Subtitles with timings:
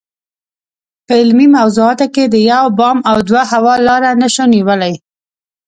[1.05, 4.93] په علمي موضوعاتو کې د یو بام او دوه هوا لاره نشو نیولای.